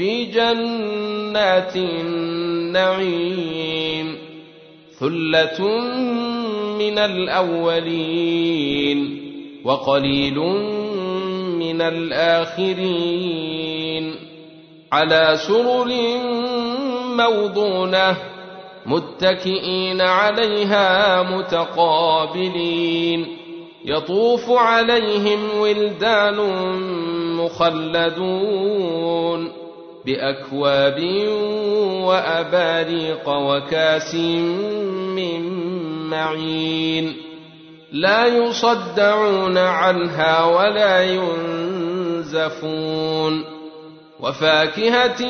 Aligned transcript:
في 0.00 0.24
جنات 0.24 1.76
النعيم 2.76 4.18
ثلة 5.00 5.60
من 6.78 6.98
الأولين 6.98 8.98
وقليل 9.64 10.38
من 11.58 11.82
الآخرين 11.82 13.24
على 14.92 15.36
سرر 15.36 15.88
موضونة 17.16 18.16
متكئين 18.86 20.00
عليها 20.00 21.22
متقابلين 21.22 23.26
يطوف 23.84 24.50
عليهم 24.50 25.60
ولدان 25.60 26.36
مخلدون 27.36 28.80
بأكواب 30.06 31.00
وأباريق 32.04 33.28
وكأس 33.28 34.14
من 35.14 35.42
معين. 36.10 37.16
لا 37.92 38.26
يصدعون 38.26 39.58
عنها 39.58 40.44
ولا 40.44 41.04
ينزفون. 41.04 42.44
وفاكهة 44.20 45.22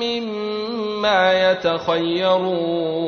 مما 0.00 1.50
يتخيرون. 1.50 3.00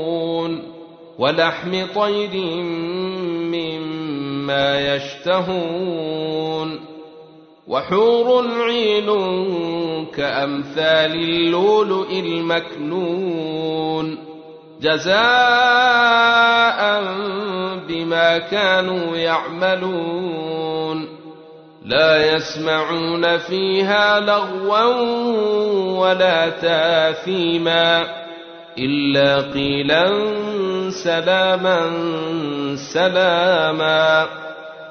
ولحم 1.18 1.86
طير 1.94 2.36
مما 3.52 4.96
يشتهون. 4.96 6.89
وحور 7.70 8.46
عين 8.66 9.06
كأمثال 10.16 11.14
اللؤلؤ 11.14 12.10
المكنون 12.12 14.18
جزاء 14.80 15.20
بما 17.88 18.38
كانوا 18.38 19.16
يعملون 19.16 21.08
لا 21.84 22.34
يسمعون 22.34 23.38
فيها 23.38 24.20
لغوا 24.20 24.84
ولا 25.98 26.48
تاثيما 26.48 28.06
إلا 28.78 29.53
قيلا 29.53 30.10
سلاما 30.91 31.91
سلاما 32.92 34.26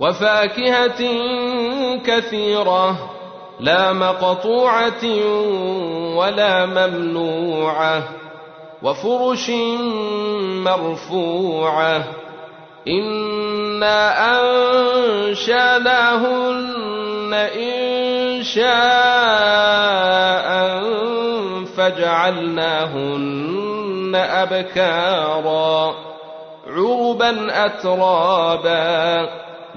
وفاكهة 0.00 1.02
كثيرة 2.06 2.96
لا 3.60 3.92
مقطوعة 3.92 5.04
ولا 6.16 6.66
ممنوعة 6.66 8.02
وفرش 8.82 9.50
مرفوعة. 10.64 12.04
إنا 12.88 14.00
أنشأناهن 15.28 17.34
إن 17.34 18.42
شاء 18.42 18.68
فجعلناهن 21.76 23.48
أبكارا 24.14 25.94
عربا 26.66 27.64
اترابا. 27.66 29.47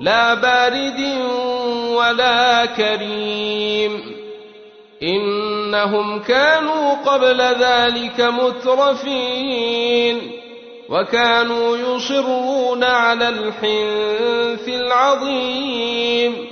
لا 0.00 0.34
بارد 0.34 1.18
ولا 1.94 2.66
كريم. 2.66 4.14
إنهم 5.02 6.20
كانوا 6.20 6.94
قبل 6.94 7.40
ذلك 7.40 8.20
مترفين. 8.20 10.30
وكانوا 10.88 11.76
يصرون 11.76 12.84
على 12.84 13.28
الحنث 13.28 14.68
العظيم. 14.68 16.46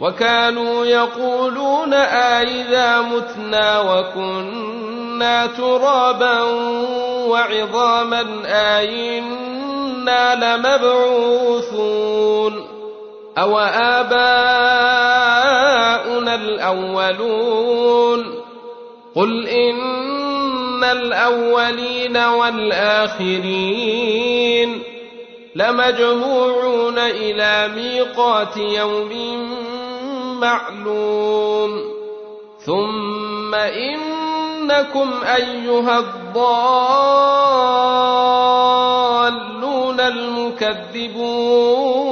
وكانوا 0.00 0.86
يقولون 0.86 1.94
أإذا 1.94 3.00
متنا 3.00 3.80
وكنا 3.80 5.46
ترابا 5.46 6.42
وعظاما 7.28 8.42
أئنا 8.46 10.34
لمبعوثون. 10.34 12.71
أو 13.38 13.58
آباؤنا 13.58 14.12
الأولون 16.34 18.34
قل 19.16 19.48
إن 19.48 20.84
الأولين 20.84 22.16
والآخرين 22.16 23.42
لمجموعون 25.56 26.98
إلى 26.98 27.68
ميقات 27.74 28.56
يوم 28.56 29.12
معلوم 30.40 31.80
ثم 32.66 33.54
إنكم 33.54 35.10
أيها 35.36 35.98
الضالون 35.98 37.12
المكذبون 40.00 42.11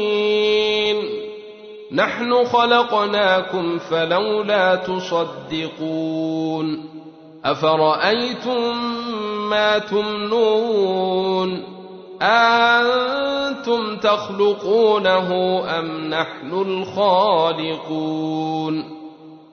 نحن 1.93 2.45
خلقناكم 2.45 3.79
فلولا 3.79 4.75
تصدقون 4.75 6.21
أفرأيتم 7.45 8.77
ما 9.49 9.77
تمنون 9.77 11.63
أنتم 12.21 13.97
تخلقونه 13.97 15.61
أم 15.79 16.09
نحن 16.09 16.53
الخالقون 16.53 18.21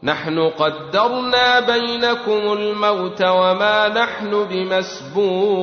نحن 0.02 0.38
قدرنا 0.38 1.60
بينكم 1.60 2.52
الموت 2.52 3.22
وما 3.22 3.88
نحن 3.88 4.44
بمسبوقين 4.50 5.58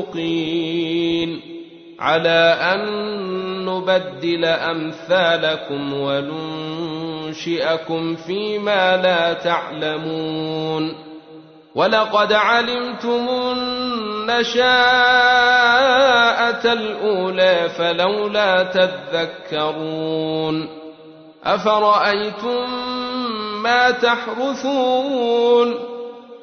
على 1.99 2.57
أن 2.61 2.85
نبدل 3.65 4.45
أمثالكم 4.45 5.93
وننشئكم 5.93 7.35
فيما 8.15 8.97
لا 8.97 9.33
تعلمون 9.33 10.95
ولقد 11.75 12.33
علمتم 12.33 13.27
النشاءة 13.29 14.65
الأولى 16.73 17.69
فلولا 17.77 18.63
تذكرون 18.63 20.69
أفرأيتم 21.45 22.65
ما 23.63 23.91
تحرثون 23.91 25.75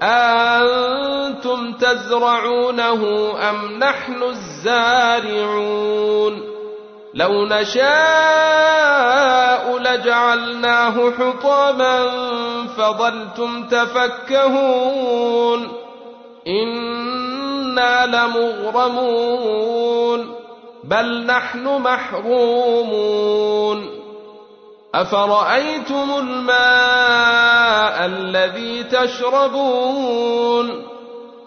أنتم 0.02 0.81
تزرعونه 1.72 3.32
أم 3.50 3.78
نحن 3.78 4.22
الزارعون 4.22 5.72
لو 7.14 7.46
نشاء 7.46 7.82
لجعلناه 9.78 11.10
حطاما 11.10 12.08
فظلتم 12.76 13.68
تفكهون 13.68 15.68
إنا 16.46 18.06
لمغرمون 18.06 19.62
بل 20.84 21.26
نحن 21.26 21.80
محرومون 21.82 23.22
أفرأيتم 24.94 26.10
الماء 26.18 28.06
الذي 28.06 28.84
تشربون 28.84 30.91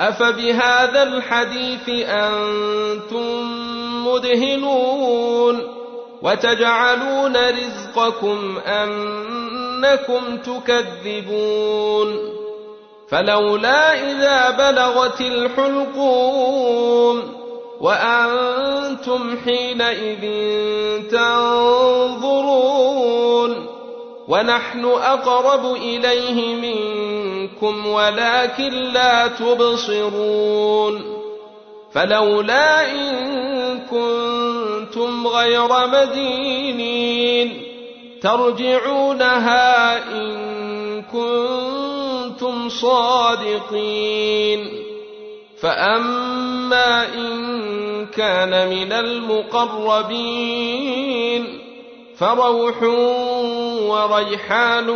أفبهذا 0.00 1.02
الحديث 1.02 1.88
أنتم 2.08 3.42
مدهنون 4.06 5.62
وتجعلون 6.22 7.36
رزقكم 7.36 8.58
أنكم 8.58 10.36
تكذبون 10.36 12.16
فلولا 13.08 14.10
إذا 14.10 14.50
بلغت 14.50 15.20
الحلقوم 15.20 16.72
وأنتم 17.80 19.36
حينئذ 19.44 20.20
تنظرون 21.10 22.70
ونحن 24.28 24.84
أقرب 24.84 25.74
إليه 25.74 26.54
منكم 26.54 27.19
ولكن 27.86 28.72
لا 28.72 29.26
تبصرون 29.26 31.20
فلولا 31.92 32.92
إن 32.92 33.78
كنتم 33.90 35.26
غير 35.26 35.68
مدينين 35.86 37.62
ترجعونها 38.22 39.98
إن 40.12 41.02
كنتم 41.02 42.68
صادقين 42.68 44.20
فأما 45.60 47.14
إن 47.14 48.06
كان 48.06 48.68
من 48.68 48.92
المقربين 48.92 50.30
فروح 52.18 52.82
وريحان 53.82 54.88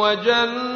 وجنة 0.00 0.75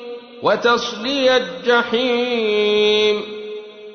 وتصلي 0.43 1.37
الجحيم. 1.37 3.21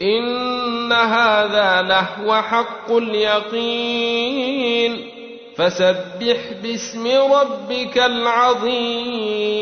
إن 0.03 0.93
هذا 0.93 1.83
لهو 1.83 2.43
حق 2.43 2.93
اليقين. 2.93 5.11
فسبح 5.57 6.53
باسم 6.63 7.07
ربك 7.07 7.99
العظيم. 7.99 9.57